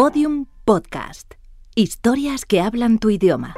[0.00, 1.34] Podium Podcast.
[1.74, 3.56] Historias que hablan tu idioma.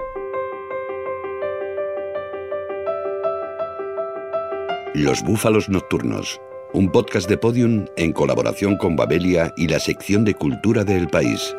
[4.95, 6.41] Los Búfalos Nocturnos,
[6.73, 11.55] un podcast de Podium en colaboración con Babelia y la sección de cultura del país.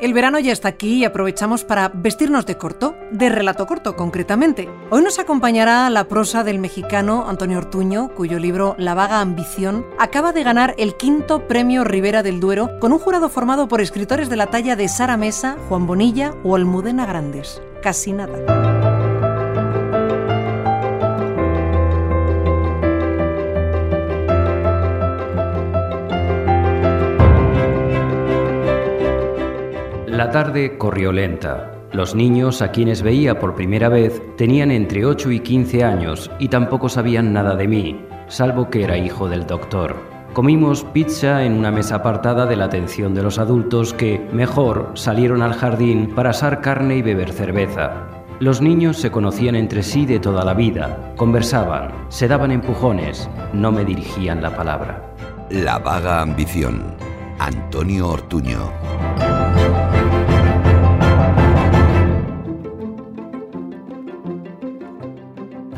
[0.00, 4.68] El verano ya está aquí y aprovechamos para vestirnos de corto, de relato corto concretamente.
[4.90, 10.32] Hoy nos acompañará la prosa del mexicano Antonio Ortuño, cuyo libro La vaga ambición acaba
[10.32, 14.36] de ganar el quinto premio Rivera del Duero con un jurado formado por escritores de
[14.36, 17.60] la talla de Sara Mesa, Juan Bonilla o Almudena Grandes.
[17.82, 18.67] Casi nada.
[30.28, 31.72] La tarde corrió lenta.
[31.90, 36.48] Los niños, a quienes veía por primera vez, tenían entre 8 y 15 años y
[36.48, 39.96] tampoco sabían nada de mí, salvo que era hijo del doctor.
[40.34, 45.40] Comimos pizza en una mesa apartada de la atención de los adultos que, mejor, salieron
[45.40, 48.08] al jardín para asar carne y beber cerveza.
[48.38, 53.72] Los niños se conocían entre sí de toda la vida, conversaban, se daban empujones, no
[53.72, 55.10] me dirigían la palabra.
[55.48, 56.82] La vaga ambición.
[57.38, 58.70] Antonio Ortuño.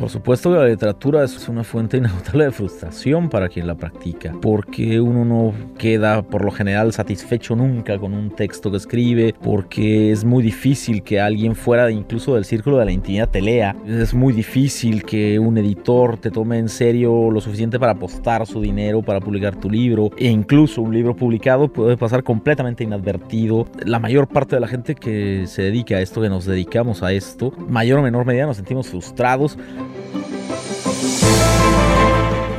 [0.01, 4.33] Por supuesto que la literatura es una fuente inagotable de frustración para quien la practica,
[4.41, 10.11] porque uno no queda por lo general satisfecho nunca con un texto que escribe, porque
[10.11, 14.15] es muy difícil que alguien fuera incluso del círculo de la intimidad te lea, es
[14.15, 19.03] muy difícil que un editor te tome en serio lo suficiente para apostar su dinero
[19.03, 23.67] para publicar tu libro, e incluso un libro publicado puede pasar completamente inadvertido.
[23.85, 27.13] La mayor parte de la gente que se dedica a esto, que nos dedicamos a
[27.13, 29.59] esto, mayor o menor medida nos sentimos frustrados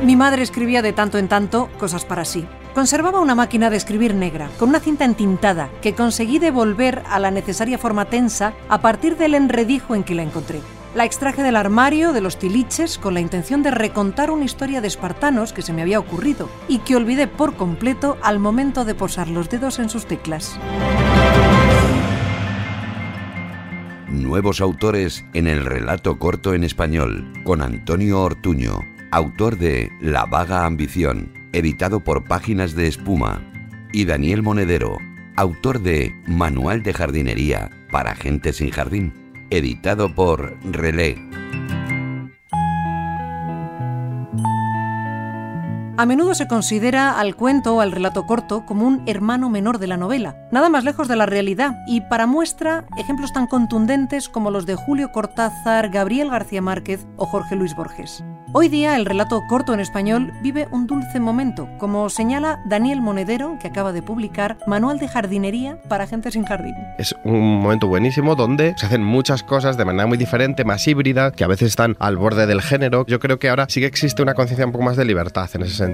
[0.02, 2.44] mi madre escribía de tanto en tanto cosas para sí.
[2.74, 7.30] Conservaba una máquina de escribir negra, con una cinta entintada, que conseguí devolver a la
[7.30, 10.60] necesaria forma tensa a partir del enredijo en que la encontré.
[10.94, 14.88] La extraje del armario de los tiliches con la intención de recontar una historia de
[14.88, 19.28] espartanos que se me había ocurrido y que olvidé por completo al momento de posar
[19.28, 20.58] los dedos en sus teclas.
[24.08, 28.80] Nuevos autores en el relato corto en español, con Antonio Ortuño,
[29.12, 33.42] autor de La vaga ambición, editado por Páginas de Espuma,
[33.92, 34.96] y Daniel Monedero,
[35.36, 39.12] autor de Manual de jardinería para gente sin jardín,
[39.50, 41.18] editado por Relé.
[46.02, 49.86] A menudo se considera al cuento o al relato corto como un hermano menor de
[49.86, 54.50] la novela, nada más lejos de la realidad, y para muestra ejemplos tan contundentes como
[54.50, 58.24] los de Julio Cortázar, Gabriel García Márquez o Jorge Luis Borges.
[58.54, 63.56] Hoy día el relato corto en español vive un dulce momento, como señala Daniel Monedero,
[63.58, 66.74] que acaba de publicar Manual de jardinería para gente sin jardín.
[66.98, 71.30] Es un momento buenísimo donde se hacen muchas cosas de manera muy diferente, más híbrida,
[71.30, 73.06] que a veces están al borde del género.
[73.06, 75.62] Yo creo que ahora sí que existe una conciencia un poco más de libertad en
[75.62, 75.91] ese sentido,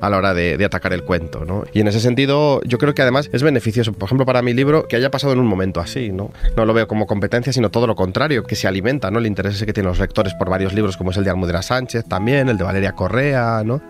[0.00, 1.64] A la hora de, atacar el cuento, ¿no?
[1.72, 4.86] Y en ese sentido yo creo que además es beneficioso, por ejemplo, para mi libro,
[4.86, 6.30] que haya pasado en un momento así, ¿no?
[6.56, 9.18] No lo veo como competencia, sino todo lo contrario, que se alimenta, ¿no?
[9.18, 12.04] El interés que tienen los lectores por varios libros como es el de Almudena Sánchez
[12.06, 13.82] también, el de Valeria Correa, ¿no?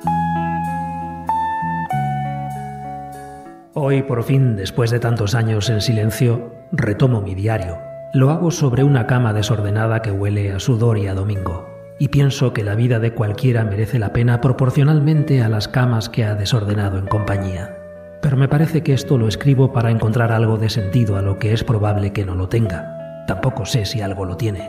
[3.74, 7.78] Hoy, por fin, después de tantos años en silencio, retomo mi diario.
[8.12, 11.71] Lo hago sobre una cama desordenada que huele a sudor y a domingo.
[12.02, 16.24] Y pienso que la vida de cualquiera merece la pena proporcionalmente a las camas que
[16.24, 17.76] ha desordenado en compañía.
[18.20, 21.52] Pero me parece que esto lo escribo para encontrar algo de sentido a lo que
[21.52, 23.24] es probable que no lo tenga.
[23.28, 24.68] Tampoco sé si algo lo tiene.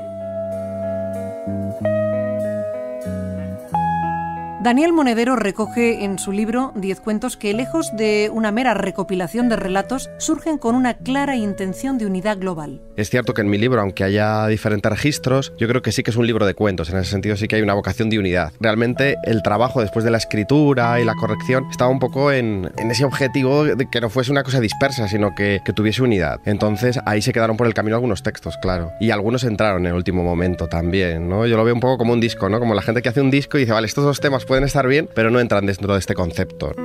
[4.64, 9.58] Daniel Monedero recoge en su libro diez cuentos que, lejos de una mera recopilación de
[9.58, 12.82] relatos, surgen con una clara intención de unidad global.
[12.96, 16.12] Es cierto que en mi libro, aunque haya diferentes registros, yo creo que sí que
[16.12, 16.90] es un libro de cuentos.
[16.90, 18.54] En ese sentido sí que hay una vocación de unidad.
[18.62, 23.04] Realmente el trabajo después de la escritura y la corrección estaba un poco en, ese
[23.04, 26.40] objetivo de que no fuese una cosa dispersa, sino que, que tuviese unidad.
[26.46, 28.94] Entonces ahí se quedaron por el camino algunos textos, claro.
[29.02, 31.46] Y algunos entraron en el último momento también, ¿no?
[31.48, 32.62] Yo lo veo un poco como un disco, ¿no?
[32.62, 34.88] Como la gente que hace un disco y dice, vale, estos dos temas pueden estar
[34.88, 36.76] bien, pero no entran dentro de este concepto.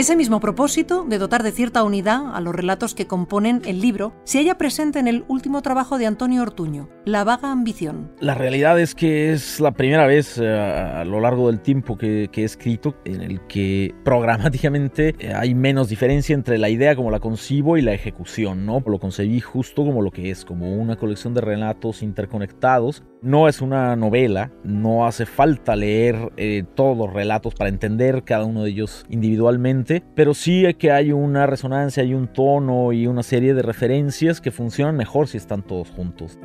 [0.00, 4.14] Ese mismo propósito de dotar de cierta unidad a los relatos que componen el libro
[4.24, 8.10] se halla presente en el último trabajo de Antonio Ortuño, La vaga ambición.
[8.18, 12.30] La realidad es que es la primera vez eh, a lo largo del tiempo que,
[12.34, 17.20] he escrito en el que programáticamente eh, hay menos diferencia entre la idea como la
[17.20, 18.82] concibo y la ejecución, ¿no?
[18.86, 23.02] Lo concebí justo como lo que es, como una colección de relatos interconectados.
[23.20, 28.46] No es una novela, no hace falta leer eh, todos los relatos para entender cada
[28.46, 33.22] uno de ellos individualmente, pero sí que hay una resonancia, hay un tono y una
[33.22, 36.38] serie de referencias que funcionan mejor si están todos juntos.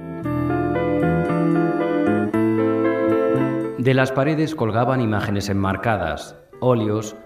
[3.78, 6.36] De las paredes colgaban imágenes enmarcadas,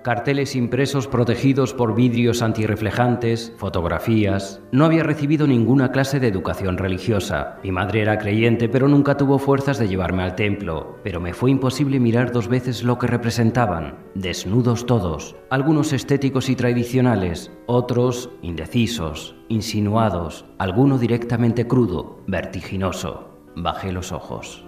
[0.04, 4.62] carteles impresos protegidos por vidrios antirreflejantes, fotografías.
[4.74, 7.58] No había recibido ninguna clase de educación religiosa.
[7.64, 10.98] Mi madre era creyente, pero nunca tuvo fuerzas de llevarme al templo.
[11.04, 14.00] Pero me fue imposible mirar dos veces lo que representaban.
[14.14, 23.30] Desnudos todos, algunos estéticos y tradicionales, otros indecisos, insinuados, alguno directamente crudo, vertiginoso.
[23.56, 24.66] Bajé los ojos.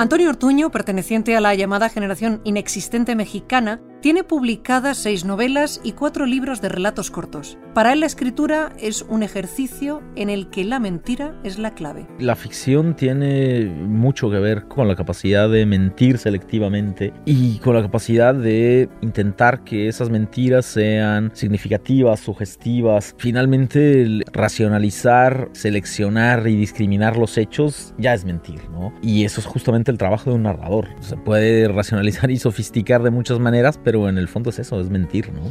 [0.00, 6.24] Antonio Ortuño, perteneciente a la llamada generación inexistente mexicana, tiene publicadas seis novelas y cuatro
[6.24, 7.58] libros de relatos cortos.
[7.74, 12.06] Para él la escritura es un ejercicio en el que la mentira es la clave.
[12.18, 17.82] La ficción tiene mucho que ver con la capacidad de mentir selectivamente y con la
[17.82, 23.14] capacidad de intentar que esas mentiras sean significativas, sugestivas.
[23.18, 28.92] Finalmente, racionalizar, seleccionar y discriminar los hechos ya es mentir, ¿no?
[29.02, 30.88] Y eso es justamente el trabajo de un narrador.
[31.00, 35.32] Se puede racionalizar y sofisticar de muchas maneras, en el fondo es eso, es mentir,
[35.32, 35.50] ¿no?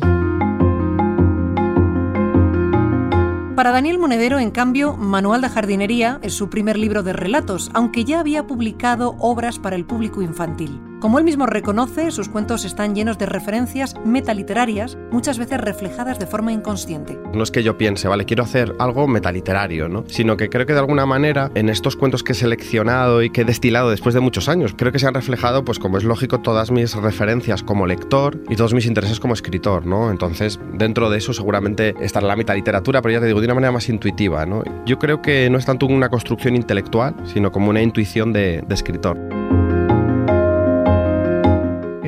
[3.55, 8.05] Para Daniel Monedero, en cambio, Manual de Jardinería es su primer libro de relatos, aunque
[8.05, 10.79] ya había publicado obras para el público infantil.
[10.99, 16.27] Como él mismo reconoce, sus cuentos están llenos de referencias metaliterarias, muchas veces reflejadas de
[16.27, 17.17] forma inconsciente.
[17.33, 20.03] No es que yo piense, vale, quiero hacer algo metaliterario, ¿no?
[20.07, 23.41] Sino que creo que de alguna manera en estos cuentos que he seleccionado y que
[23.41, 26.41] he destilado después de muchos años, creo que se han reflejado, pues como es lógico,
[26.41, 30.11] todas mis referencias como lector y todos mis intereses como escritor, ¿no?
[30.11, 33.71] Entonces, dentro de eso seguramente estará la metaliteratura, pero ya te digo, de una manera
[33.71, 34.63] más intuitiva, ¿no?
[34.85, 38.75] Yo creo que no es tanto una construcción intelectual, sino como una intuición de, de
[38.75, 39.17] escritor.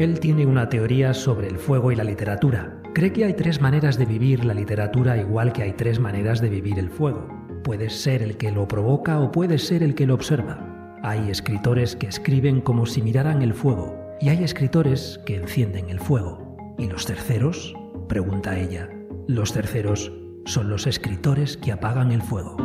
[0.02, 2.82] Él tiene una teoría sobre el fuego y la literatura.
[2.96, 6.50] Cree que hay tres maneras de vivir la literatura igual que hay tres maneras de
[6.50, 7.28] vivir el fuego.
[7.64, 10.98] Puedes ser el que lo provoca o puedes ser el que lo observa.
[11.04, 16.00] Hay escritores que escriben como si miraran el fuego y hay escritores que encienden el
[16.00, 16.58] fuego.
[16.80, 17.76] ¿Y los terceros?
[18.10, 18.90] pregunta ella.
[19.28, 20.12] Los terceros
[20.46, 22.58] son los escritores que apagan el fuego.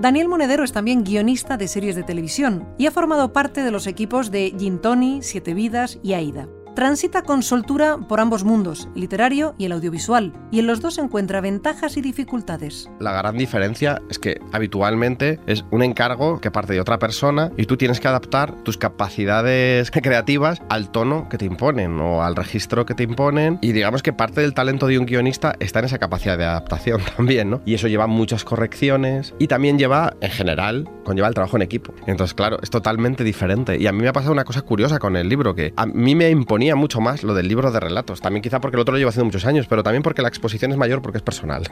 [0.00, 3.88] Daniel Monedero es también guionista de series de televisión y ha formado parte de los
[3.88, 6.48] equipos de Gintoni, Siete Vidas y Aida.
[6.78, 11.40] Transita con soltura por ambos mundos, literario y el audiovisual, y en los dos encuentra
[11.40, 12.88] ventajas y dificultades.
[13.00, 17.66] La gran diferencia es que habitualmente es un encargo que parte de otra persona y
[17.66, 22.86] tú tienes que adaptar tus capacidades creativas al tono que te imponen o al registro
[22.86, 25.98] que te imponen y digamos que parte del talento de un guionista está en esa
[25.98, 27.60] capacidad de adaptación también, ¿no?
[27.64, 31.92] Y eso lleva muchas correcciones y también lleva, en general, conlleva el trabajo en equipo.
[32.06, 33.76] Entonces, claro, es totalmente diferente.
[33.80, 36.14] Y a mí me ha pasado una cosa curiosa con el libro, que a mí
[36.14, 38.20] me imponía mucho más lo del libro de relatos.
[38.20, 40.70] También quizá porque el otro lo llevo haciendo muchos años, pero también porque la exposición
[40.72, 41.68] es mayor porque es personal.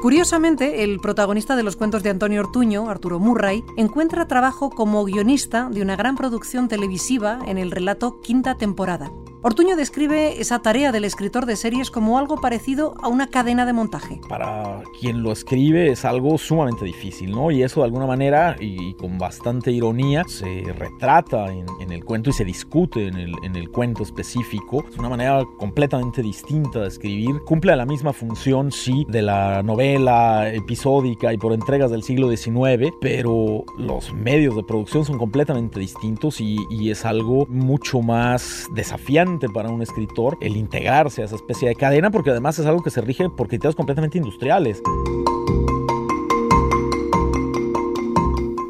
[0.00, 5.68] Curiosamente, el protagonista de los cuentos de Antonio Ortuño, Arturo Murray, encuentra trabajo como guionista
[5.70, 9.10] de una gran producción televisiva en el relato Quinta temporada.
[9.42, 13.72] Ortuño describe esa tarea del escritor de series como algo parecido a una cadena de
[13.72, 14.20] montaje.
[14.28, 17.50] Para quien lo escribe es algo sumamente difícil, ¿no?
[17.50, 22.32] Y eso de alguna manera y con bastante ironía se retrata en, el cuento y
[22.34, 24.84] se discute en el, en el, cuento específico.
[24.90, 27.40] Es una manera completamente distinta de escribir.
[27.46, 32.92] Cumple la misma función, sí, de la novela episódica y por entregas del siglo XIX,
[33.00, 39.29] pero los medios de producción son completamente distintos y, y es algo mucho más desafiante
[39.38, 42.90] para un escritor el integrarse a esa especie de cadena porque además es algo que
[42.90, 44.82] se rige por criterios completamente industriales.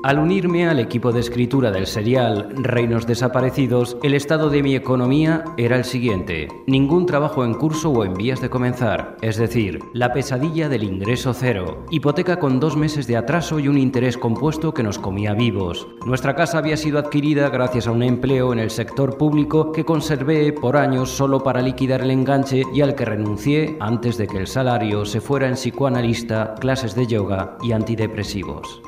[0.03, 5.45] Al unirme al equipo de escritura del serial Reinos Desaparecidos, el estado de mi economía
[5.59, 6.49] era el siguiente.
[6.67, 11.35] Ningún trabajo en curso o en vías de comenzar, es decir, la pesadilla del ingreso
[11.35, 15.87] cero, hipoteca con dos meses de atraso y un interés compuesto que nos comía vivos.
[16.07, 20.55] Nuestra casa había sido adquirida gracias a un empleo en el sector público que conservé
[20.55, 24.47] por años solo para liquidar el enganche y al que renuncié antes de que el
[24.47, 28.81] salario se fuera en psicoanalista, clases de yoga y antidepresivos.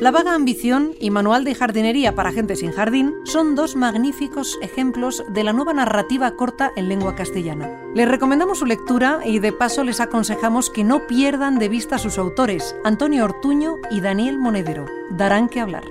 [0.00, 5.24] La vaga ambición y Manual de jardinería para gente sin jardín son dos magníficos ejemplos
[5.28, 7.68] de la nueva narrativa corta en lengua castellana.
[7.94, 11.98] Les recomendamos su lectura y de paso les aconsejamos que no pierdan de vista a
[11.98, 14.86] sus autores, Antonio Ortuño y Daniel Monedero.
[15.10, 15.82] Darán que hablar.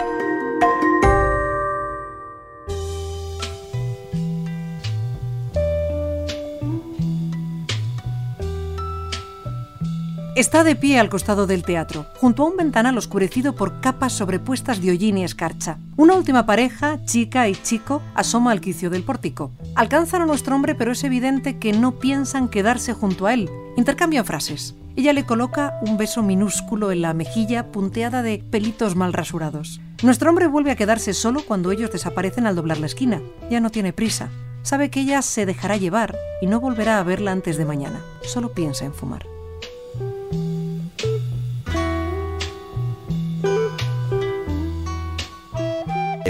[10.38, 14.79] Está de pie al costado del teatro, junto a un ventanal oscurecido por capas sobrepuestas
[14.79, 15.79] de hollín y escarcha.
[15.96, 19.50] Una última pareja, chica y chico, asoma al quicio del pórtico.
[19.74, 23.50] Alcanzan a nuestro hombre, pero es evidente que no piensan quedarse junto a él.
[23.77, 24.75] Intercambian frases.
[24.96, 29.82] Ella le coloca un beso minúsculo en la mejilla punteada de pelitos mal rasurados.
[30.03, 33.24] Nuestro hombre vuelve a quedarse solo cuando ellos desaparecen al doblar la esquina.
[33.50, 34.29] Ya no tiene prisa.
[34.62, 38.03] Sabe que ella se dejará llevar y no volverá a verla antes de mañana.
[38.22, 39.37] Solo piensa en fumar.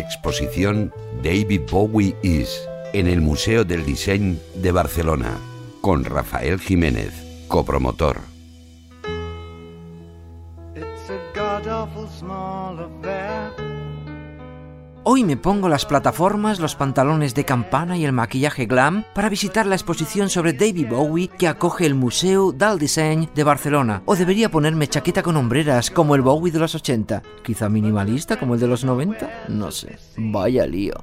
[0.08, 5.38] Exposición David Bowie Is en el Museo del Diseño de Barcelona
[5.82, 7.12] con Rafael Jiménez,
[7.50, 8.22] copromotor.
[15.18, 19.66] Hoy me pongo las plataformas, los pantalones de campana y el maquillaje glam para visitar
[19.66, 24.04] la exposición sobre David Bowie que acoge el Museo del Disseny de Barcelona.
[24.06, 27.24] O debería ponerme chaqueta con hombreras como el Bowie de los 80.
[27.44, 29.46] Quizá minimalista como el de los 90.
[29.48, 29.98] No sé.
[30.18, 30.94] Vaya lío.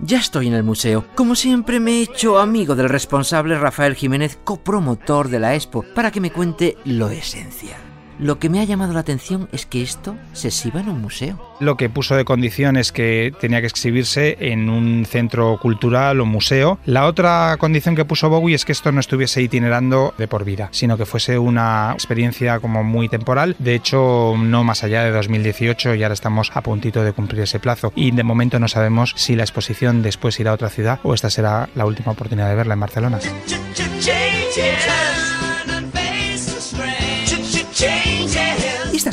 [0.00, 1.04] Ya estoy en el museo.
[1.14, 6.10] Como siempre me he hecho amigo del responsable Rafael Jiménez, copromotor de la expo, para
[6.10, 7.89] que me cuente lo esencial.
[8.20, 11.40] Lo que me ha llamado la atención es que esto se exhiba en un museo.
[11.58, 16.26] Lo que puso de condición es que tenía que exhibirse en un centro cultural o
[16.26, 16.78] museo.
[16.84, 20.68] La otra condición que puso Bowie es que esto no estuviese itinerando de por vida,
[20.70, 23.56] sino que fuese una experiencia como muy temporal.
[23.58, 27.58] De hecho, no más allá de 2018 y ahora estamos a puntito de cumplir ese
[27.58, 27.90] plazo.
[27.96, 31.30] Y de momento no sabemos si la exposición después irá a otra ciudad o esta
[31.30, 33.18] será la última oportunidad de verla en Barcelona.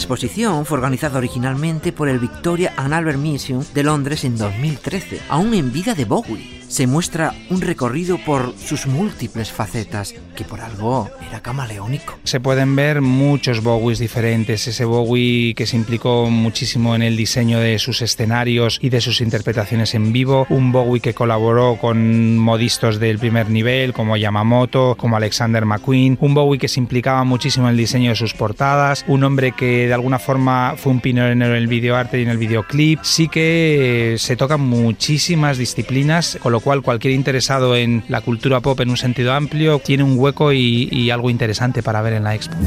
[0.08, 5.54] Exposición fue organizada originalmente por el Victoria and Albert Museum de Londres en 2013, aún
[5.54, 11.10] en vida de Bowie se muestra un recorrido por sus múltiples facetas, que por algo
[11.28, 12.20] era camaleónico.
[12.24, 17.60] Se pueden ver muchos Bowies diferentes, ese Bowie que se implicó muchísimo en el diseño
[17.60, 23.00] de sus escenarios y de sus interpretaciones en vivo, un Bowie que colaboró con modistos
[23.00, 27.72] del primer nivel como Yamamoto, como Alexander McQueen, un Bowie que se implicaba muchísimo en
[27.72, 31.42] el diseño de sus portadas, un hombre que de alguna forma fue un pionero en
[31.42, 37.14] el videoarte y en el videoclip, sí que se tocan muchísimas disciplinas, lo cual cualquier
[37.14, 41.30] interesado en la cultura pop en un sentido amplio tiene un hueco y, y algo
[41.30, 42.58] interesante para ver en la expo.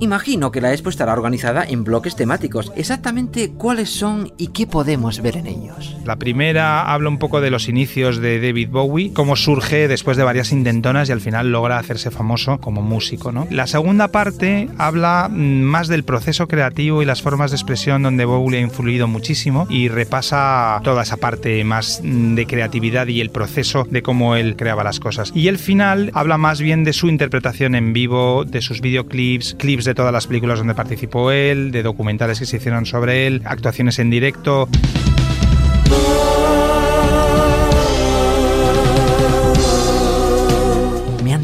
[0.00, 2.72] Imagino que la expo estará organizada en bloques temáticos.
[2.76, 5.96] Exactamente cuáles son y qué podemos ver en ellos.
[6.04, 10.22] La primera habla un poco de los inicios de David Bowie, cómo surge después de
[10.22, 13.32] varias intentonas y al final logra hacerse famoso como músico.
[13.32, 13.48] ¿no?
[13.50, 18.24] La segunda parte habla mm, más del proceso creativo y las formas de expresión donde
[18.24, 23.30] Bowie ha influido muchísimo y repasa toda esa parte más mm, de creatividad y el
[23.30, 25.32] proceso de cómo él creaba las cosas.
[25.34, 29.87] Y el final habla más bien de su interpretación en vivo, de sus videoclips, clips
[29.88, 33.98] de todas las películas donde participó él, de documentales que se hicieron sobre él, actuaciones
[33.98, 34.68] en directo.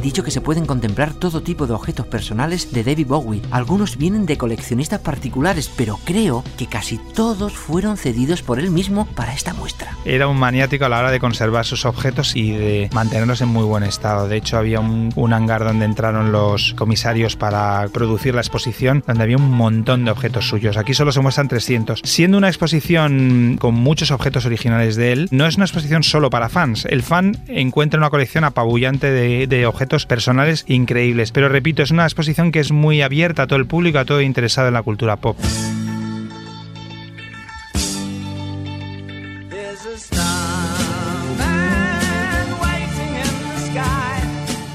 [0.05, 3.41] Dicho que se pueden contemplar todo tipo de objetos personales de David Bowie.
[3.51, 9.07] Algunos vienen de coleccionistas particulares, pero creo que casi todos fueron cedidos por él mismo
[9.15, 9.97] para esta muestra.
[10.05, 13.65] Era un maniático a la hora de conservar sus objetos y de mantenerlos en muy
[13.65, 14.29] buen estado.
[14.29, 19.39] De hecho, había un, hangar donde entraron los comisarios para producir la exposición, donde había
[19.39, 20.77] un montón de objetos suyos.
[20.77, 22.03] Aquí solo se muestran 300.
[22.05, 26.51] Siendo una exposición con muchos objetos originales de él, no es una exposición solo para
[26.51, 26.85] fans.
[26.91, 31.33] El fan encuentra una colección apabullante de objetos personales increíbles.
[31.33, 34.21] Pero repito, es una exposición que es muy abierta a todo el público, a todo
[34.21, 35.37] interesado en la cultura pop.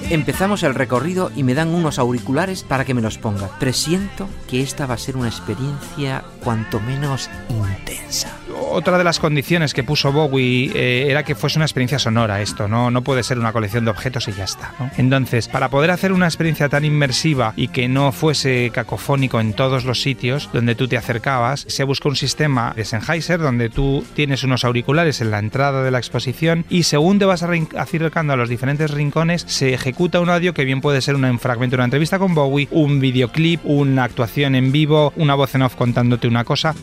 [0.10, 3.48] Empezamos el recorrido y me dan unos auriculares para que me los ponga.
[3.60, 8.40] Presiento que esta va a ser una experiencia cuanto menos intensa
[8.72, 12.68] otra de las condiciones que puso Bowie eh, era que fuese una experiencia sonora esto,
[12.68, 12.92] ¿no?
[12.92, 14.74] no puede ser una colección de objetos y ya está.
[14.98, 19.86] Entonces, para poder hacer una experiencia tan inmersiva y que no fuese cacofónico en todos
[19.86, 24.44] los sitios donde tú te acercabas, se buscó un sistema de Sennheiser donde tú tienes
[24.44, 28.50] unos auriculares en la entrada de la exposición y según te vas acercando a los
[28.50, 32.20] diferentes rincones, se ejecuta un audio que bien puede ser un fragmento de una entrevista
[32.20, 36.74] con Bowie, un videoclip, una actuación en vivo, una voz en off contándote una cosa.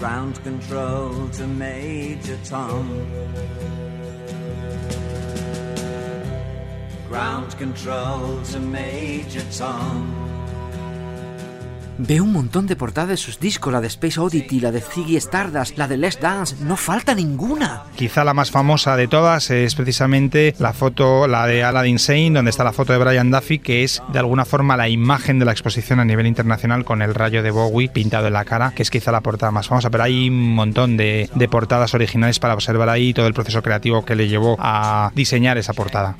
[0.00, 2.88] Ground control to Major Tom.
[7.08, 10.39] Ground control to Major Tom.
[12.02, 15.16] Veo un montón de portadas de sus discos, la de Space Oddity, la de Ziggy
[15.16, 17.82] Stardust, la de Let's Dance, no falta ninguna.
[17.94, 22.50] Quizá la más famosa de todas es precisamente la foto, la de Aladdin Sane, donde
[22.50, 25.52] está la foto de Brian Duffy, que es de alguna forma la imagen de la
[25.52, 28.90] exposición a nivel internacional con el rayo de Bowie pintado en la cara, que es
[28.90, 32.88] quizá la portada más famosa, pero hay un montón de, de portadas originales para observar
[32.88, 36.16] ahí todo el proceso creativo que le llevó a diseñar esa portada.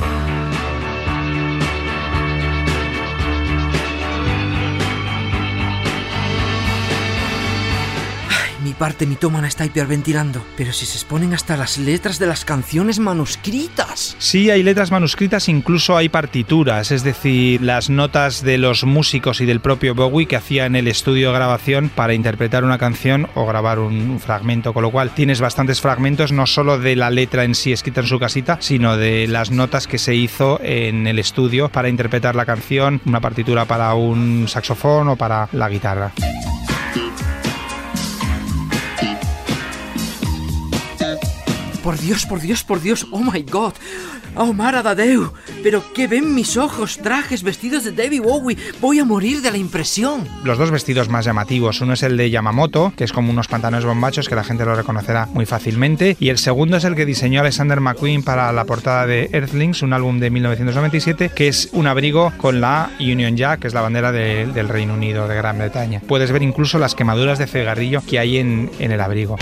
[8.81, 14.17] Parte mitómana está hiperventilando, pero si se exponen hasta las letras de las canciones manuscritas.
[14.19, 19.45] Sí, hay letras manuscritas, incluso hay partituras, es decir, las notas de los músicos y
[19.45, 23.45] del propio Bowie que hacía en el estudio de grabación para interpretar una canción o
[23.45, 27.55] grabar un fragmento, con lo cual tienes bastantes fragmentos no solo de la letra en
[27.55, 31.69] sí escrita en su casita, sino de las notas que se hizo en el estudio
[31.69, 36.13] para interpretar la canción, una partitura para un saxofón o para la guitarra.
[41.83, 43.73] Por Dios, por Dios, por Dios, oh my god.
[44.37, 45.33] Oh, Mara Dadeu,
[45.63, 46.99] pero ¿qué ven mis ojos?
[46.99, 48.57] Trajes, vestidos de David Bowie.
[48.81, 50.27] Voy a morir de la impresión.
[50.45, 51.81] Los dos vestidos más llamativos.
[51.81, 54.77] Uno es el de Yamamoto, que es como unos pantalones bombachos que la gente lo
[54.77, 56.17] reconocerá muy fácilmente.
[56.21, 59.93] Y el segundo es el que diseñó Alexander McQueen para la portada de Earthlings, un
[59.93, 64.13] álbum de 1997, que es un abrigo con la Union Jack, que es la bandera
[64.13, 66.01] del Reino Unido de Gran Bretaña.
[66.07, 69.37] Puedes ver incluso las quemaduras de cigarrillo que hay en el abrigo.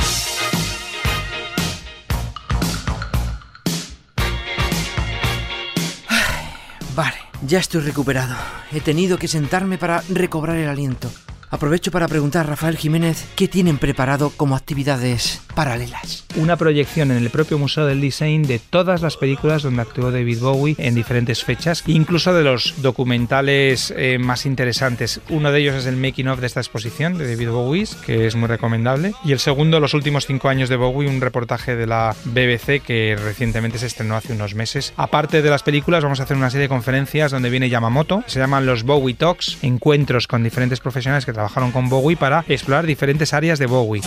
[7.49, 8.37] Ya estoy recuperado.
[8.73, 11.09] He tenido que sentarme para recobrar el aliento.
[11.51, 16.27] Aprovecho para preguntar a Rafael Jiménez qué tienen preparado como actividades paralelas.
[16.37, 20.41] Una proyección en el propio Museo del Design de todas las películas donde actuó David
[20.41, 25.21] Bowie en diferentes fechas, incluso de los documentales eh, más interesantes.
[25.31, 28.37] Uno de ellos es el making of de esta exposición de David Bowie, que es
[28.37, 29.15] muy recomendable.
[29.25, 33.17] Y el segundo, los últimos cinco años de Bowie, un reportaje de la BBC que
[33.19, 34.93] recientemente se estrenó hace unos meses.
[34.97, 38.23] Aparte de las películas, vamos a hacer una serie de conferencias donde viene Yamamoto.
[38.27, 42.85] Se llaman los Bowie Talks, encuentros con diferentes profesionales que trabajaron con Bowie para explorar
[42.85, 44.03] diferentes áreas de Bowie.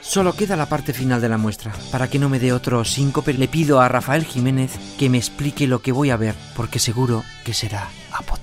[0.00, 1.72] Solo queda la parte final de la muestra.
[1.92, 5.68] Para que no me dé otro síncope, le pido a Rafael Jiménez que me explique
[5.68, 8.35] lo que voy a ver, porque seguro que será apoteósico.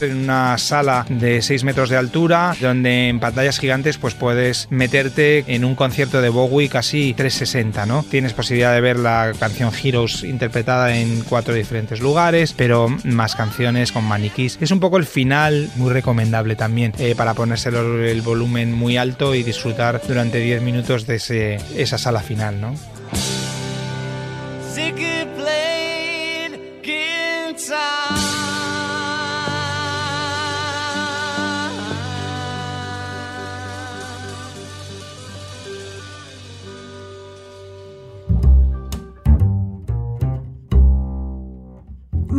[0.00, 5.44] En una sala de 6 metros de altura, donde en pantallas gigantes pues puedes meterte
[5.46, 8.02] en un concierto de Bowie casi 360, ¿no?
[8.02, 13.92] Tienes posibilidad de ver la canción Heroes interpretada en cuatro diferentes lugares, pero más canciones
[13.92, 14.58] con maniquís.
[14.60, 19.34] Es un poco el final, muy recomendable también, eh, para ponerse el volumen muy alto
[19.34, 22.74] y disfrutar durante 10 minutos de esa sala final, ¿no?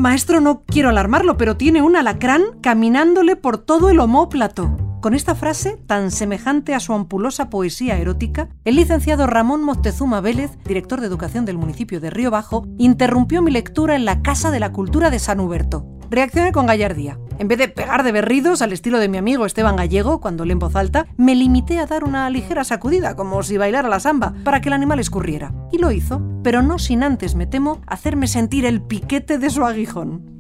[0.06, 4.95] Maestro, no quiero alarmarlo, pero tiene un alacrán caminándole por todo el homóplato.
[5.06, 10.58] Con esta frase, tan semejante a su ampulosa poesía erótica, el licenciado Ramón Moctezuma Vélez,
[10.66, 14.60] director de educación del municipio de Río Bajo, interrumpió mi lectura en la Casa de
[14.60, 15.86] la Cultura de San Huberto.
[16.10, 17.20] Reaccioné con gallardía.
[17.38, 20.54] En vez de pegar de berridos al estilo de mi amigo Esteban Gallego cuando lee
[20.54, 24.34] en voz alta, me limité a dar una ligera sacudida, como si bailara la samba,
[24.44, 25.54] para que el animal escurriera.
[25.72, 29.64] Y lo hizo, pero no sin antes, me temo, hacerme sentir el piquete de su
[29.68, 30.35] aguijón.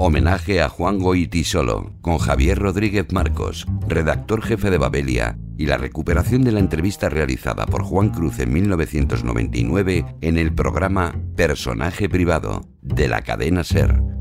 [0.00, 6.42] Homenaje a Juan Goitisolo, con Javier Rodríguez Marcos, redactor jefe de Babelia, y la recuperación
[6.42, 13.08] de la entrevista realizada por Juan Cruz en 1999 en el programa Personaje Privado de
[13.08, 14.17] la cadena Ser.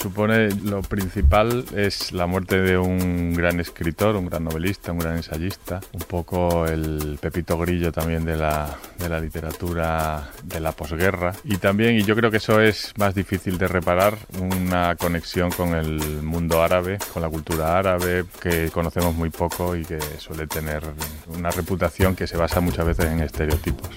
[0.00, 5.16] Supone lo principal es la muerte de un gran escritor, un gran novelista, un gran
[5.16, 11.34] ensayista, un poco el pepito grillo también de la, de la literatura de la posguerra.
[11.44, 15.74] Y también, y yo creo que eso es más difícil de reparar, una conexión con
[15.74, 20.82] el mundo árabe, con la cultura árabe, que conocemos muy poco y que suele tener
[21.26, 23.90] una reputación que se basa muchas veces en estereotipos.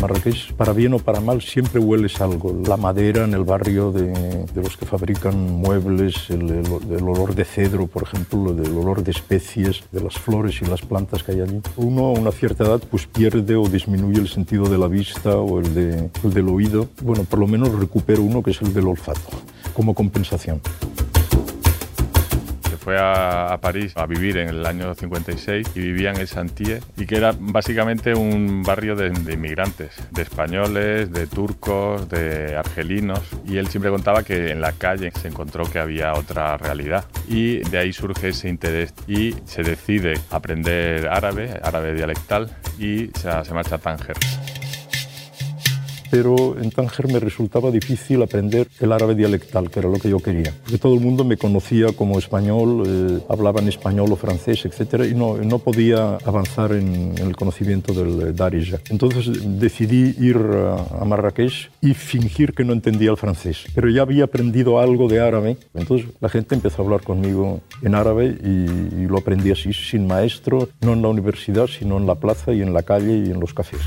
[0.00, 2.54] Marrakech, para bien o para mal, siempre hueles algo.
[2.66, 6.64] La madera en el barrio de, los que fabrican muebles, el,
[7.02, 11.22] olor de cedro, por ejemplo, el olor de especies, de las flores y las plantas
[11.22, 11.60] que hay allí.
[11.76, 15.60] Uno a una cierta edad pues pierde o disminuye el sentido de la vista o
[15.60, 16.88] el, de, el del oído.
[17.02, 19.30] Bueno, por lo menos recupera uno que es el del olfato,
[19.74, 20.60] como compensación
[22.84, 27.06] fue a, París a vivir en el año 56 y vivía en el Santier y
[27.06, 33.68] que era básicamente un barrio de, inmigrantes, de españoles, de turcos, de argelinos y él
[33.68, 37.92] siempre contaba que en la calle se encontró que había otra realidad y de ahí
[37.94, 43.78] surge ese interés y se decide aprender árabe, árabe dialectal y se, se marcha a
[43.78, 44.16] Tánger
[46.14, 50.20] pero en Tánger me resultaba difícil aprender el árabe dialectal, que era lo que yo
[50.20, 54.64] quería, porque todo el mundo me conocía como español, eh, hablaba en español o francés,
[54.64, 58.78] etc., y no, no podía avanzar en, el conocimiento del Darija.
[58.90, 64.24] Entonces decidí ir a, Marrakech y fingir que no entendía el francés, pero ya había
[64.24, 69.06] aprendido algo de árabe, entonces la gente empezó a hablar conmigo en árabe y, y
[69.08, 72.72] lo aprendí así, sin maestro, no en la universidad, sino en la plaza y en
[72.72, 73.80] la calle y en los cafés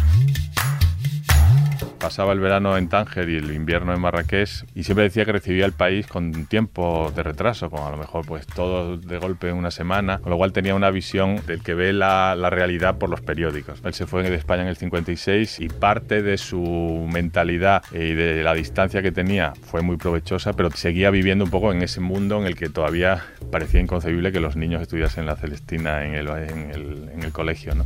[2.07, 5.65] pasaba el verano en Tánger y el invierno en Marrakech y siempre decía que recibía
[5.65, 9.57] el país con tiempo de retraso, como a lo mejor pues todo de golpe en
[9.57, 13.09] una semana, con lo cual tenía una visión del que ve la, la realidad por
[13.09, 13.81] los periódicos.
[13.83, 18.41] Él se fue de España en el 56 y parte de su mentalidad y de
[18.41, 22.39] la distancia que tenía fue muy provechosa, pero seguía viviendo un poco en ese mundo
[22.39, 26.71] en el que todavía parecía inconcebible que los niños estudiasen la Celestina en el, en
[26.71, 27.75] el, en el colegio.
[27.75, 27.85] ¿no?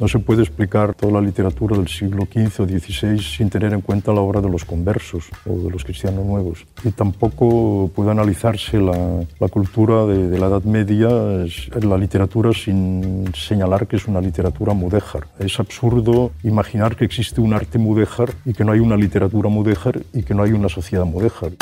[0.00, 3.80] No se puede explicar toda la literatura del siglo XV o XVI sin tener en
[3.80, 6.66] cuenta la obra de los conversos o de los cristianos nuevos.
[6.84, 11.08] Y tampoco puede analizarse la, cultura de, de, la Edad Media,
[11.82, 15.26] la literatura, sin señalar que es una literatura mudéjar.
[15.40, 20.02] Es absurdo imaginar que existe un arte mudéjar y que no hay una literatura mudéjar
[20.12, 21.52] y que no hay una sociedad mudéjar.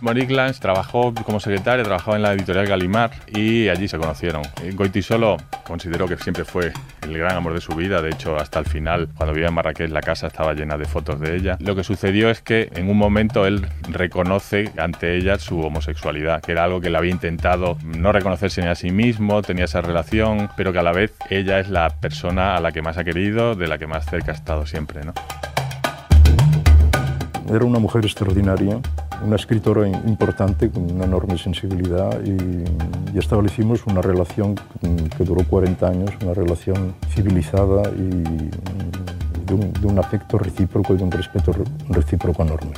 [0.00, 4.42] Monique Lange trabajó como secretaria, trabajaba en la editorial Galimar y allí se conocieron.
[4.72, 5.36] Goiti solo
[5.66, 9.08] consideró que siempre fue el gran amor de su vida, de hecho hasta el final,
[9.14, 11.56] cuando vivía en Marrakech, la casa estaba llena de fotos de ella.
[11.60, 16.52] Lo que sucedió es que en un momento él reconoce ante ella su homosexualidad, que
[16.52, 20.48] era algo que él había intentado no reconocerse ni a sí mismo, tenía esa relación,
[20.56, 23.54] pero que a la vez ella es la persona a la que más ha querido,
[23.54, 25.00] de la que más cerca ha estado siempre.
[27.48, 28.80] Era una mujer extraordinaria
[29.24, 34.54] una escritora importante con una enorme sensibilidad y, establecimos una relación
[35.16, 38.50] que duró 40 años, una relación civilizada y
[39.46, 41.52] de un, de un afecto recíproco y de un respeto
[41.88, 42.72] recíproco enorme.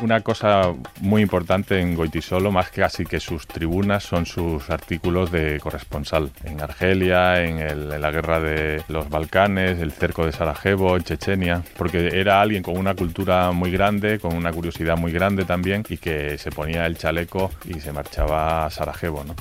[0.00, 5.32] Una cosa muy importante en Goitisolo, más que casi que sus tribunas, son sus artículos
[5.32, 6.30] de corresponsal.
[6.44, 12.20] En Argelia, en, la guerra de los Balcanes, el cerco de Sarajevo, en Chechenia, porque
[12.20, 16.38] era alguien con una cultura muy grande, con una curiosidad muy grande también, y que
[16.38, 19.24] se ponía el chaleco y se marchaba a Sarajevo.
[19.24, 19.34] ¿no?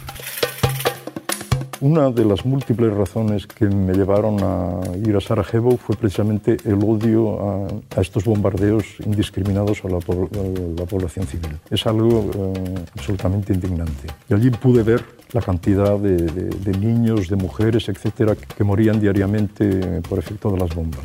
[1.79, 6.83] Una de las múltiples razones que me llevaron a ir a Sarajevo fue precisamente el
[6.83, 11.51] odio a, estos bombardeos indiscriminados a la, población civil.
[11.69, 14.07] Es algo eh, absolutamente indignante.
[14.27, 20.01] Y allí pude ver la cantidad de, de niños, de mujeres, etcétera, que morían diariamente
[20.01, 21.03] por efecto de las bombas.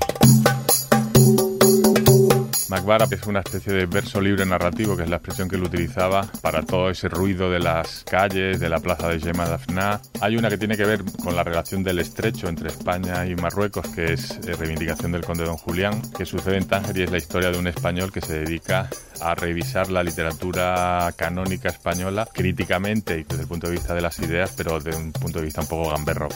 [2.73, 6.27] Macbara es una especie de verso libre narrativo, que es la expresión que él utilizaba
[6.41, 10.01] para todo ese ruido de las calles, de la plaza de Gemma Dafna.
[10.23, 13.87] Hay una que tiene que ver con la relación del estrecho entre España y Marruecos,
[13.89, 17.19] que es eh, Reivindicación del Conde Don Julián, que sucede en Tánger y es la
[17.19, 18.89] historia de un español que se dedica
[19.21, 24.19] a revisar la literatura canónica española críticamente y desde el punto de vista de las
[24.19, 26.31] ideas, pero desde un punto de vista un poco gamberro.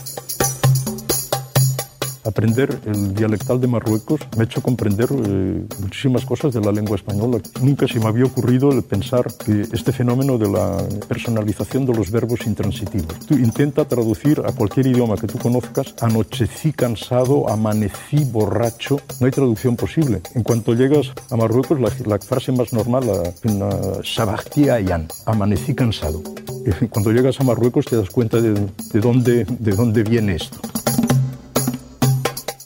[2.27, 6.97] Aprender el dialectal de Marruecos me ha hecho comprender eh, muchísimas cosas de la lengua
[6.97, 7.39] española.
[7.63, 12.11] Nunca se me había ocurrido el pensar que este fenómeno de la personalización de los
[12.11, 13.15] verbos intransitivos.
[13.27, 19.33] Tú intenta traducir a cualquier idioma que tú conozcas, anochecí cansado, amanecí borracho, no hay
[19.33, 20.21] traducción posible.
[20.35, 26.23] En cuanto llegas a Marruecos, la, frase más normal, la yan, amanecí cansado.
[26.91, 30.59] Cuando llegas a Marruecos te das cuenta de, de, dónde, de dónde viene esto.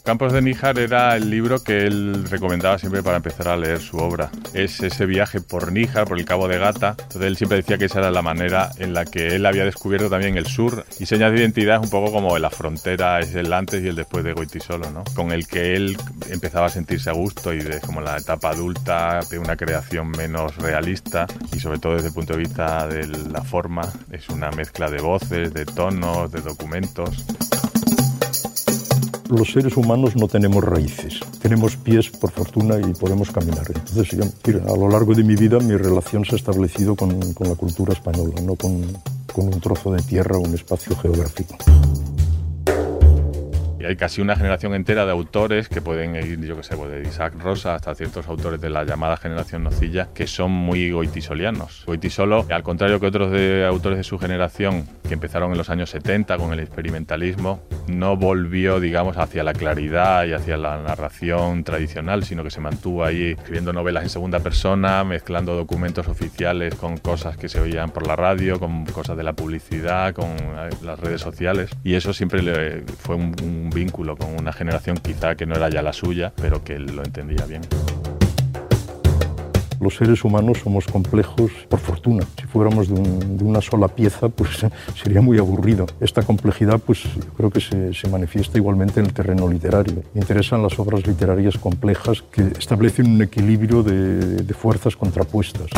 [0.03, 3.97] Campos de Níjar era el libro que él recomendaba siempre para empezar a leer su
[3.97, 4.31] obra.
[4.53, 6.95] Es ese viaje por Níjar, por el Cabo de Gata.
[6.97, 10.09] Entonces él siempre decía que esa era la manera en la que él había descubierto
[10.09, 10.85] también el sur.
[10.99, 13.95] Y señas de identidad es un poco como la frontera, es el antes y el
[13.95, 15.03] después de Goitisolo, ¿no?
[15.15, 15.95] Con el que él
[16.29, 20.55] empezaba a sentirse a gusto y de como la etapa adulta de una creación menos
[20.57, 24.89] realista y sobre todo desde el punto de vista de la forma, es una mezcla
[24.89, 27.23] de voces, de tonos, de documentos
[29.31, 33.65] los seres humanos no tenemos raíces, tenemos pies por fortuna y podemos caminar.
[33.67, 37.93] Entonces, a lo largo de mi vida mi relación se ha establecido con, la cultura
[37.93, 38.81] española, no con,
[39.33, 41.55] con un trozo de tierra o un espacio geográfico.
[43.81, 46.91] Y hay casi una generación entera de autores que pueden ir, yo que sé, pues
[46.91, 51.83] de Isaac Rosa hasta ciertos autores de la llamada generación nocilla que son muy goitisolianos.
[51.87, 55.89] Goitisolo, al contrario que otros de, autores de su generación que empezaron en los años
[55.89, 62.23] 70 con el experimentalismo, no volvió, digamos, hacia la claridad y hacia la narración tradicional,
[62.23, 67.35] sino que se mantuvo ahí escribiendo novelas en segunda persona, mezclando documentos oficiales con cosas
[67.35, 71.19] que se oían por la radio, con cosas de la publicidad, con eh, las redes
[71.19, 71.71] sociales.
[71.83, 75.81] Y eso siempre le fue un vínculo con una generación quizá que no era ya
[75.81, 77.61] la suya, pero que lo entendía bien.
[79.79, 82.23] Los seres humanos somos complejos por fortuna.
[82.39, 84.63] Si fuéramos de, una sola pieza, pues
[85.01, 85.87] sería muy aburrido.
[85.99, 87.01] Esta complejidad, pues
[87.35, 90.03] creo que se, manifiesta igualmente en el terreno literario.
[90.13, 95.71] Me interesan las obras literarias complejas que establecen un equilibrio de fuerzas contrapuestas.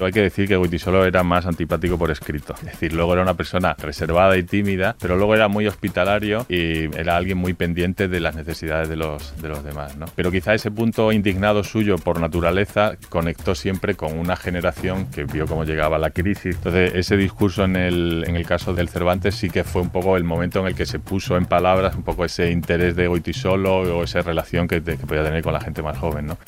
[0.00, 2.54] Hay que decir que Goitisolo era más antipático por escrito.
[2.54, 6.84] Es decir, luego era una persona reservada y tímida, pero luego era muy hospitalario y
[6.96, 9.96] era alguien muy pendiente de las necesidades de los, de los demás.
[10.14, 15.46] Pero quizá ese punto indignado suyo por naturaleza conectó siempre con una generación que vio
[15.46, 16.56] cómo llegaba la crisis.
[16.56, 20.16] Entonces, ese discurso en el, en el caso del Cervantes sí que fue un poco
[20.16, 23.98] el momento en el que se puso en palabras un poco ese interés de Goitisolo
[23.98, 26.26] o esa relación que, que podía tener con la gente más joven.
[26.26, 26.38] ¿no?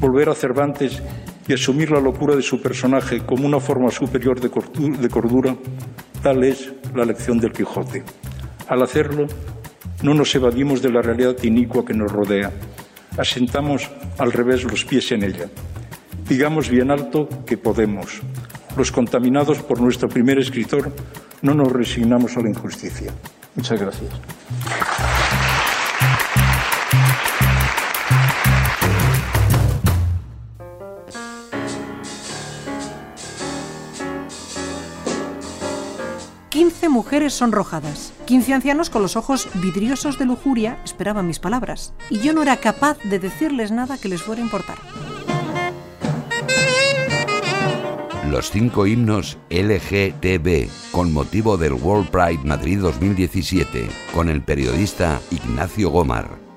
[0.00, 1.02] Volver a Cervantes
[1.48, 5.56] y asumir la locura de su personaje como una forma superior de cordura,
[6.22, 8.04] tal es la lección del Quijote.
[8.68, 9.26] Al hacerlo,
[10.02, 12.50] no nos evadimos de la realidad inicua que nos rodea,
[13.18, 15.46] asentamos al revés los pies en ella.
[16.28, 18.20] Digamos bien alto que podemos.
[18.76, 20.92] Los contaminados por nuestro primer escritor
[21.42, 23.12] no nos resignamos a la injusticia.
[23.54, 25.21] Muchas gracias.
[36.62, 38.12] 15 mujeres sonrojadas.
[38.26, 41.92] 15 ancianos con los ojos vidriosos de lujuria esperaban mis palabras.
[42.08, 44.78] Y yo no era capaz de decirles nada que les fuera a importar.
[48.30, 55.90] Los cinco himnos LGTB con motivo del World Pride Madrid 2017 con el periodista Ignacio
[55.90, 56.51] Gomar.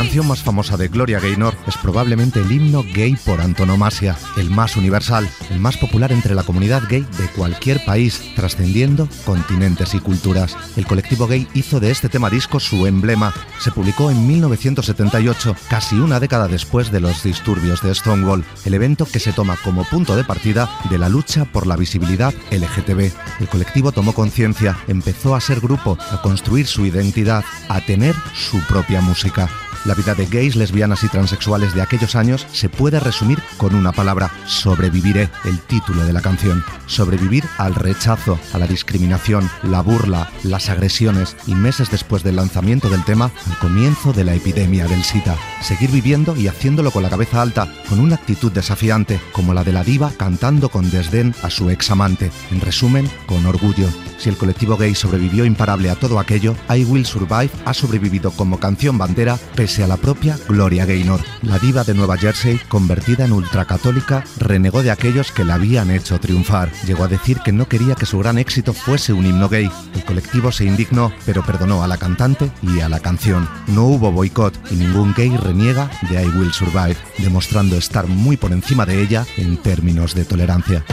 [0.00, 4.78] Canción más famosa de Gloria Gaynor es probablemente el himno gay por antonomasia, el más
[4.78, 10.56] universal, el más popular entre la comunidad gay de cualquier país, trascendiendo continentes y culturas.
[10.78, 13.34] El colectivo gay hizo de este tema disco su emblema.
[13.58, 19.04] Se publicó en 1978, casi una década después de los disturbios de Stonewall, el evento
[19.04, 23.12] que se toma como punto de partida de la lucha por la visibilidad LGTB.
[23.40, 28.60] El colectivo tomó conciencia, empezó a ser grupo, a construir su identidad, a tener su
[28.60, 29.50] propia música.
[29.86, 33.92] La vida de gays, lesbianas y transexuales de aquellos años se puede resumir con una
[33.92, 36.62] palabra, sobreviviré, el título de la canción.
[36.84, 42.90] Sobrevivir al rechazo, a la discriminación, la burla, las agresiones y meses después del lanzamiento
[42.90, 45.36] del tema, al comienzo de la epidemia del SIDA.
[45.62, 49.72] Seguir viviendo y haciéndolo con la cabeza alta, con una actitud desafiante, como la de
[49.72, 52.30] la diva cantando con desdén a su ex amante.
[52.50, 53.88] En resumen, con orgullo.
[54.18, 58.60] Si el colectivo gay sobrevivió imparable a todo aquello, I Will Survive ha sobrevivido como
[58.60, 59.38] canción bandera
[59.78, 61.20] a la propia Gloria Gaynor.
[61.42, 66.18] La diva de Nueva Jersey, convertida en ultracatólica, renegó de aquellos que la habían hecho
[66.18, 66.72] triunfar.
[66.86, 69.70] Llegó a decir que no quería que su gran éxito fuese un himno gay.
[69.94, 73.48] El colectivo se indignó, pero perdonó a la cantante y a la canción.
[73.68, 78.52] No hubo boicot y ningún gay reniega de I Will Survive, demostrando estar muy por
[78.52, 80.84] encima de ella en términos de tolerancia.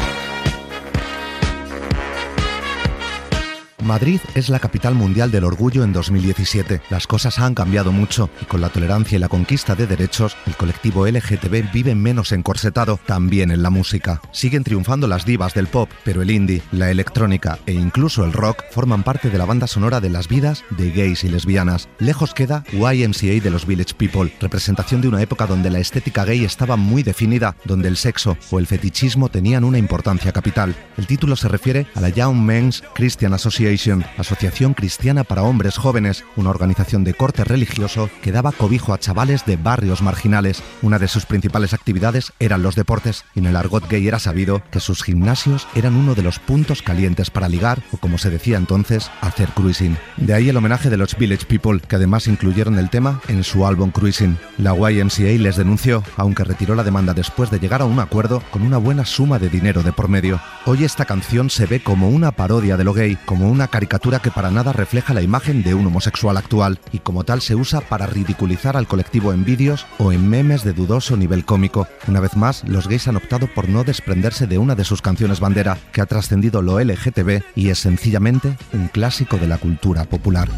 [3.87, 6.81] Madrid es la capital mundial del orgullo en 2017.
[6.89, 10.57] Las cosas han cambiado mucho y con la tolerancia y la conquista de derechos, el
[10.57, 14.21] colectivo LGTB vive menos encorsetado también en la música.
[14.33, 18.61] Siguen triunfando las divas del pop, pero el indie, la electrónica e incluso el rock
[18.71, 21.87] forman parte de la banda sonora de las vidas de gays y lesbianas.
[21.97, 26.43] Lejos queda YMCA de los Village People, representación de una época donde la estética gay
[26.43, 30.75] estaba muy definida, donde el sexo o el fetichismo tenían una importancia capital.
[30.97, 33.76] El título se refiere a la Young Men's Christian Association
[34.17, 39.45] Asociación Cristiana para Hombres Jóvenes, una organización de corte religioso que daba cobijo a chavales
[39.45, 40.63] de barrios marginales.
[40.81, 44.63] Una de sus principales actividades eran los deportes, y en el argot gay era sabido
[44.71, 48.57] que sus gimnasios eran uno de los puntos calientes para ligar, o como se decía
[48.57, 49.95] entonces, hacer cruising.
[50.17, 53.67] De ahí el homenaje de los Village People, que además incluyeron el tema en su
[53.67, 54.37] álbum Cruising.
[54.57, 58.63] La YMCA les denunció, aunque retiró la demanda después de llegar a un acuerdo con
[58.63, 60.41] una buena suma de dinero de por medio.
[60.65, 64.31] Hoy esta canción se ve como una parodia de lo gay, como una caricatura que
[64.31, 68.07] para nada refleja la imagen de un homosexual actual y como tal se usa para
[68.07, 71.87] ridiculizar al colectivo en vídeos o en memes de dudoso nivel cómico.
[72.07, 75.39] Una vez más, los gays han optado por no desprenderse de una de sus canciones
[75.39, 80.49] bandera, que ha trascendido lo LGTB y es sencillamente un clásico de la cultura popular.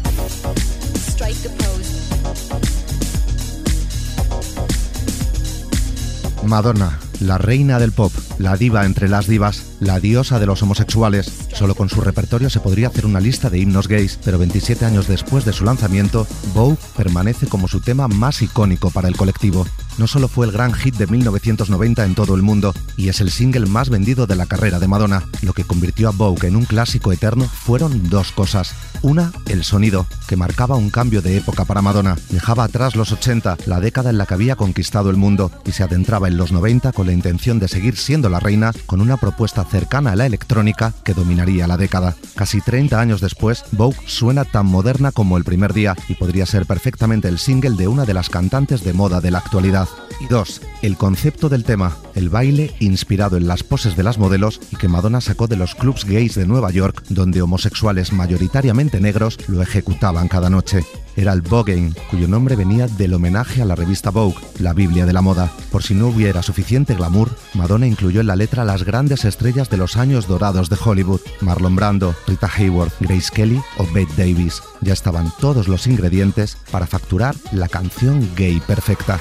[6.44, 11.39] Madonna, la reina del pop, la diva entre las divas, la diosa de los homosexuales.
[11.60, 15.06] Solo con su repertorio se podría hacer una lista de himnos gays, pero 27 años
[15.06, 19.66] después de su lanzamiento, Vogue permanece como su tema más icónico para el colectivo.
[20.00, 23.30] No solo fue el gran hit de 1990 en todo el mundo, y es el
[23.30, 25.24] single más vendido de la carrera de Madonna.
[25.42, 28.72] Lo que convirtió a Vogue en un clásico eterno fueron dos cosas.
[29.02, 32.16] Una, el sonido, que marcaba un cambio de época para Madonna.
[32.30, 35.82] Dejaba atrás los 80, la década en la que había conquistado el mundo, y se
[35.82, 39.64] adentraba en los 90 con la intención de seguir siendo la reina con una propuesta
[39.64, 42.16] cercana a la electrónica que dominaría la década.
[42.36, 46.64] Casi 30 años después, Vogue suena tan moderna como el primer día y podría ser
[46.64, 49.89] perfectamente el single de una de las cantantes de moda de la actualidad.
[50.20, 54.60] Y dos, el concepto del tema, el baile inspirado en las poses de las modelos
[54.70, 59.38] y que Madonna sacó de los clubs gays de Nueva York, donde homosexuales mayoritariamente negros
[59.48, 60.84] lo ejecutaban cada noche.
[61.16, 65.12] Era el voguing, cuyo nombre venía del homenaje a la revista Vogue, la Biblia de
[65.12, 65.50] la moda.
[65.72, 69.78] Por si no hubiera suficiente glamour, Madonna incluyó en la letra las grandes estrellas de
[69.78, 74.62] los años dorados de Hollywood, Marlon Brando, Rita Hayworth, Grace Kelly o Bette Davis.
[74.82, 79.18] Ya estaban todos los ingredientes para facturar la canción gay perfecta.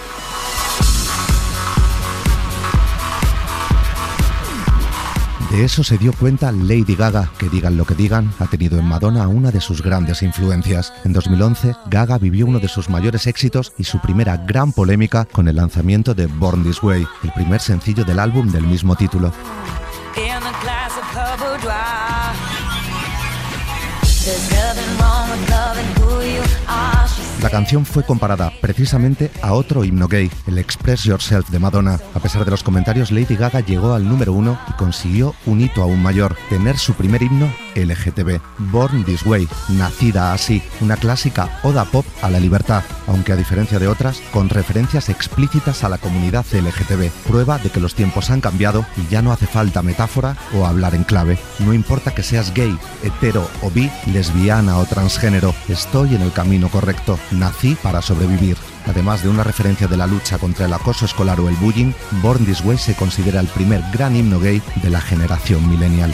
[5.50, 8.86] De eso se dio cuenta Lady Gaga, que digan lo que digan, ha tenido en
[8.86, 10.94] Madonna una de sus grandes influencias.
[11.06, 15.48] En 2011, Gaga vivió uno de sus mayores éxitos y su primera gran polémica con
[15.48, 19.32] el lanzamiento de Born This Way, el primer sencillo del álbum del mismo título.
[27.42, 31.98] La canción fue comparada precisamente a otro himno gay, el Express Yourself de Madonna.
[32.14, 35.82] A pesar de los comentarios, Lady Gaga llegó al número uno y consiguió un hito
[35.82, 41.86] aún mayor, tener su primer himno LGTB, Born This Way, nacida así, una clásica oda
[41.86, 46.46] pop a la libertad, aunque a diferencia de otras, con referencias explícitas a la comunidad
[46.52, 50.66] LGTB, prueba de que los tiempos han cambiado y ya no hace falta metáfora o
[50.66, 51.40] hablar en clave.
[51.60, 56.68] No importa que seas gay, hetero o bi, lesbiana o transgénero, estoy en el camino
[56.68, 58.58] correcto, nací para sobrevivir.
[58.88, 62.46] Además de una referencia de la lucha contra el acoso escolar o el bullying, Born
[62.46, 66.14] This Way se considera el primer gran himno gay de la generación millennial.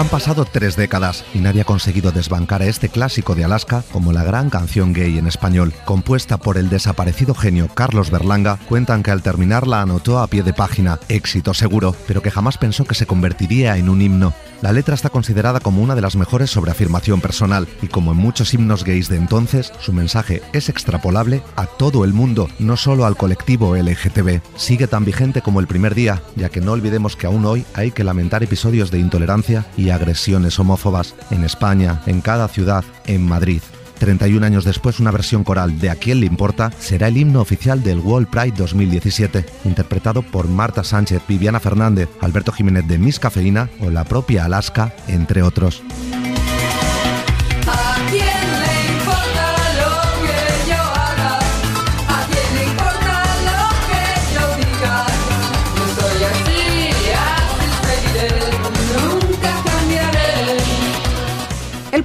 [0.00, 4.12] Han pasado tres décadas y nadie ha conseguido desbancar a este clásico de Alaska como
[4.12, 5.74] la gran canción gay en español.
[5.84, 10.54] Compuesta por el desaparecido genio Carlos Berlanga, cuentan que al terminarla anotó a pie de
[10.54, 14.32] página, éxito seguro, pero que jamás pensó que se convertiría en un himno.
[14.62, 18.18] La letra está considerada como una de las mejores sobre afirmación personal y como en
[18.18, 23.06] muchos himnos gays de entonces, su mensaje es extrapolable a todo el mundo, no solo
[23.06, 24.40] al colectivo LGTB.
[24.56, 27.90] Sigue tan vigente como el primer día, ya que no olvidemos que aún hoy hay
[27.90, 33.62] que lamentar episodios de intolerancia y agresiones homófobas en España, en cada ciudad, en Madrid.
[34.00, 37.82] 31 años después, una versión coral de A quién le importa será el himno oficial
[37.82, 43.68] del World Pride 2017, interpretado por Marta Sánchez, Viviana Fernández, Alberto Jiménez de Miss Cafeína
[43.80, 45.82] o la propia Alaska, entre otros.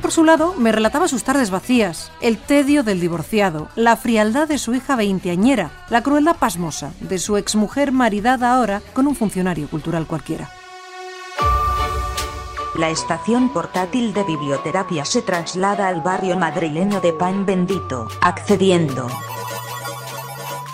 [0.06, 4.60] Por su lado, me relataba sus tardes vacías, el tedio del divorciado, la frialdad de
[4.60, 10.06] su hija veinteañera, la crueldad pasmosa de su exmujer maridada ahora con un funcionario cultural
[10.06, 10.52] cualquiera.
[12.78, 19.08] La estación portátil de biblioterapia se traslada al barrio madrileño de Pan Bendito, accediendo.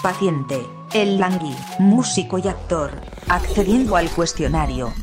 [0.03, 2.99] Paciente, el Langui, músico y actor,
[3.31, 4.93] accediendo al cuestionario.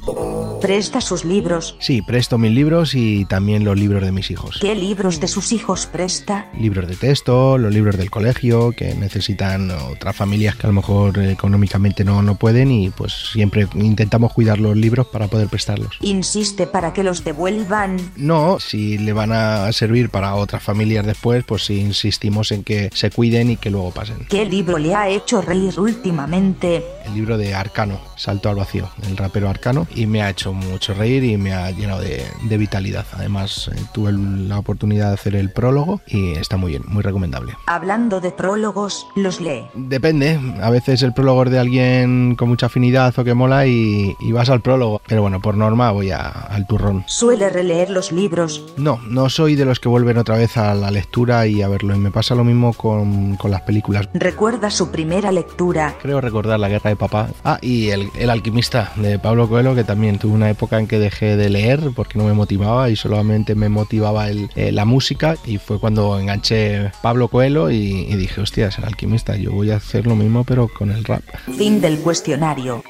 [0.61, 1.77] ¿Presta sus libros?
[1.79, 4.59] Sí, presto mis libros y también los libros de mis hijos.
[4.61, 6.51] ¿Qué libros de sus hijos presta?
[6.59, 11.19] Libros de texto, los libros del colegio que necesitan otras familias que a lo mejor
[11.21, 15.97] económicamente no, no pueden y pues siempre intentamos cuidar los libros para poder prestarlos.
[16.01, 17.99] ¿Insiste para que los devuelvan?
[18.17, 22.91] No, si le van a servir para otras familias después, pues sí insistimos en que
[22.93, 24.27] se cuiden y que luego pasen.
[24.29, 26.85] ¿Qué libro le ha hecho reír últimamente?
[27.07, 30.93] El libro de Arcano, Salto al Vacío, el rapero Arcano, y me ha hecho mucho
[30.93, 33.07] reír y me ha llenado de, de vitalidad.
[33.13, 37.55] Además, eh, tuve la oportunidad de hacer el prólogo y está muy bien, muy recomendable.
[37.67, 39.67] Hablando de prólogos, ¿los lee?
[39.75, 44.17] Depende, a veces el prólogo es de alguien con mucha afinidad o que mola y,
[44.21, 47.05] y vas al prólogo, pero bueno, por norma voy a- al turrón.
[47.07, 48.65] ¿Suele releer los libros?
[48.77, 51.95] No, no soy de los que vuelven otra vez a la lectura y a verlo,
[51.95, 54.09] y me pasa lo mismo con, con las películas.
[54.15, 55.95] ¿Recuerda su primera lectura?
[56.03, 57.29] Creo recordar La Guerra de Papá.
[57.45, 60.99] Ah, y el, el Alquimista de Pablo Coelho, que también tuve una época en que
[60.99, 65.37] dejé de leer porque no me motivaba y solamente me motivaba eh, la música.
[65.47, 69.71] Y fue cuando enganché Pablo Coelho y, y dije, hostia, es el alquimista, yo voy
[69.71, 71.23] a hacer lo mismo pero con el rap.
[71.57, 72.83] Fin del cuestionario.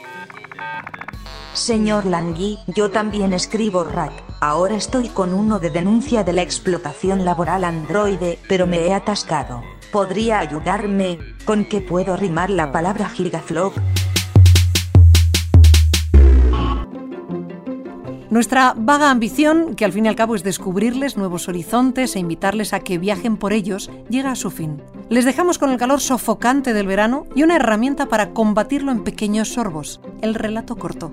[1.55, 4.13] Señor Langui, yo también escribo rap.
[4.41, 9.63] Ahora estoy con uno de denuncia de la explotación laboral androide, pero me he atascado.
[9.91, 11.19] ¿Podría ayudarme?
[11.45, 13.75] ¿Con qué puedo rimar la palabra gigaflop?
[18.31, 22.75] Nuestra vaga ambición, que al fin y al cabo es descubrirles nuevos horizontes e invitarles
[22.75, 24.83] a que viajen por ellos, llega a su fin.
[25.09, 29.55] Les dejamos con el calor sofocante del verano y una herramienta para combatirlo en pequeños
[29.55, 31.11] sorbos, el relato corto.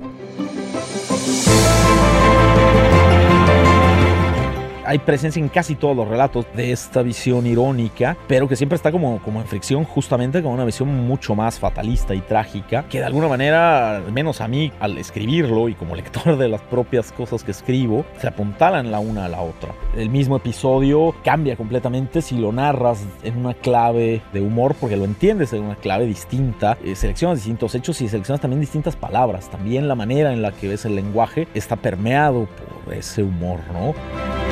[4.85, 8.91] Hay presencia en casi todos los relatos de esta visión irónica, pero que siempre está
[8.91, 13.05] como, como en fricción justamente con una visión mucho más fatalista y trágica, que de
[13.05, 17.43] alguna manera, al menos a mí, al escribirlo y como lector de las propias cosas
[17.43, 19.73] que escribo, se apuntalan la una a la otra.
[19.95, 25.05] El mismo episodio cambia completamente si lo narras en una clave de humor, porque lo
[25.05, 29.49] entiendes en una clave distinta, eh, seleccionas distintos hechos y seleccionas también distintas palabras.
[29.49, 32.47] También la manera en la que ves el lenguaje está permeado
[32.83, 34.44] por ese humor, ¿no?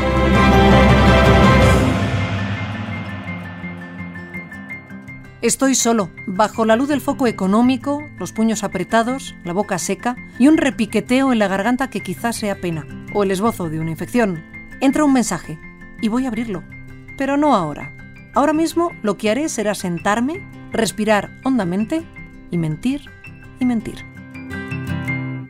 [5.43, 10.47] Estoy solo, bajo la luz del foco económico, los puños apretados, la boca seca y
[10.47, 14.41] un repiqueteo en la garganta que quizás sea pena, o el esbozo de una infección.
[14.79, 15.59] Entra un mensaje
[16.01, 16.63] y voy a abrirlo,
[17.17, 17.93] pero no ahora.
[18.33, 20.41] Ahora mismo lo que haré será sentarme,
[20.71, 22.05] respirar hondamente
[22.49, 23.09] y mentir
[23.59, 24.12] y mentir.